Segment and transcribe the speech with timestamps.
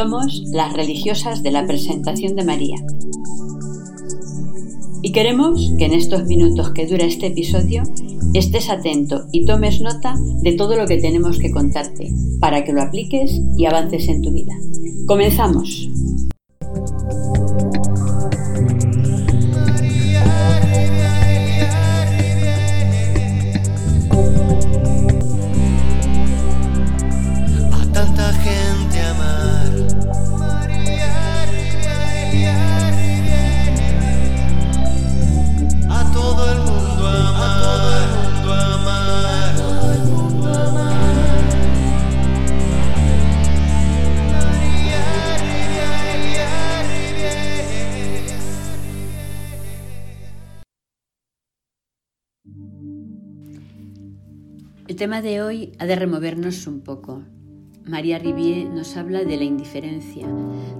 [0.00, 2.76] Somos las religiosas de la presentación de María.
[5.02, 7.82] Y queremos que en estos minutos que dura este episodio
[8.32, 12.10] estés atento y tomes nota de todo lo que tenemos que contarte
[12.40, 14.54] para que lo apliques y avances en tu vida.
[15.06, 15.90] Comenzamos.
[54.90, 57.22] El tema de hoy ha de removernos un poco.
[57.86, 60.26] María Rivier nos habla de la indiferencia,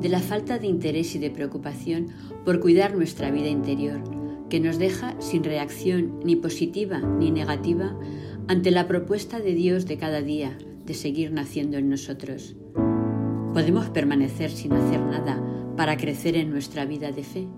[0.00, 2.10] de la falta de interés y de preocupación
[2.44, 4.00] por cuidar nuestra vida interior,
[4.48, 7.98] que nos deja sin reacción ni positiva ni negativa
[8.46, 12.54] ante la propuesta de Dios de cada día de seguir naciendo en nosotros.
[13.54, 15.42] ¿Podemos permanecer sin hacer nada
[15.76, 17.48] para crecer en nuestra vida de fe?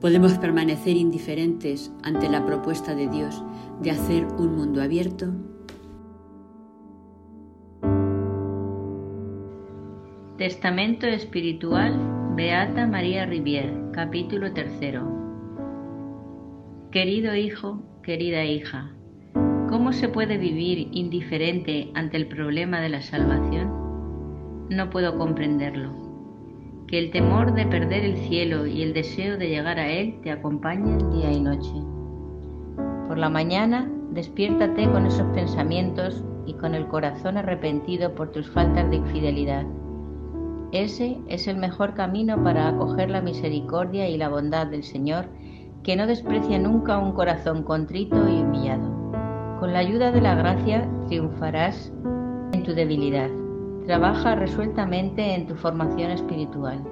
[0.00, 3.44] ¿Podemos permanecer indiferentes ante la propuesta de Dios
[3.82, 5.34] de hacer un mundo abierto?
[10.38, 11.98] Testamento Espiritual
[12.36, 15.02] Beata María Rivier, capítulo tercero.
[16.92, 18.92] Querido hijo, querida hija,
[19.68, 24.68] ¿cómo se puede vivir indiferente ante el problema de la salvación?
[24.70, 25.90] No puedo comprenderlo.
[26.86, 30.30] Que el temor de perder el cielo y el deseo de llegar a él te
[30.30, 31.74] acompañen día y noche.
[33.08, 38.88] Por la mañana, despiértate con esos pensamientos y con el corazón arrepentido por tus faltas
[38.88, 39.66] de infidelidad
[40.72, 45.26] ese es el mejor camino para acoger la misericordia y la bondad del Señor,
[45.82, 48.98] que no desprecia nunca un corazón contrito y humillado.
[49.60, 51.90] Con la ayuda de la gracia triunfarás
[52.52, 53.30] en tu debilidad.
[53.86, 56.84] Trabaja resueltamente en tu formación espiritual.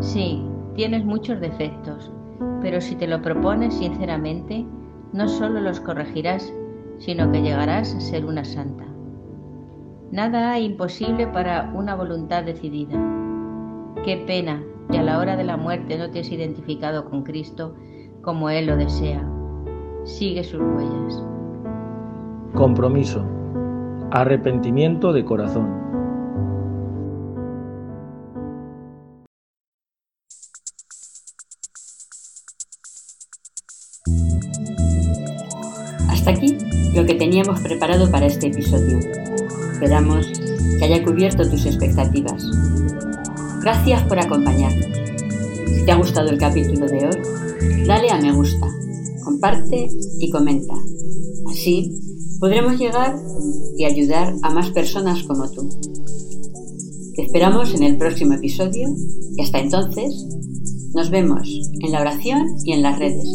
[0.00, 2.10] Sí, tienes muchos defectos,
[2.60, 4.66] pero si te lo propones sinceramente,
[5.12, 6.52] no solo los corregirás,
[6.98, 8.91] sino que llegarás a ser una santa.
[10.12, 13.00] Nada hay imposible para una voluntad decidida.
[14.04, 17.74] Qué pena que a la hora de la muerte no te has identificado con Cristo
[18.20, 19.26] como Él lo desea.
[20.04, 21.24] Sigue sus huellas.
[22.52, 23.24] Compromiso.
[24.10, 25.80] Arrepentimiento de corazón.
[36.10, 36.58] Hasta aquí
[36.94, 39.31] lo que teníamos preparado para este episodio.
[39.82, 40.28] Esperamos
[40.78, 42.46] que haya cubierto tus expectativas.
[43.62, 44.86] Gracias por acompañarnos.
[45.66, 48.68] Si te ha gustado el capítulo de hoy, dale a me gusta,
[49.24, 49.88] comparte
[50.20, 50.74] y comenta.
[51.50, 51.98] Así
[52.38, 53.16] podremos llegar
[53.76, 55.68] y ayudar a más personas como tú.
[57.16, 58.88] Te esperamos en el próximo episodio
[59.36, 60.14] y hasta entonces
[60.94, 61.48] nos vemos
[61.80, 63.26] en la oración y en las redes.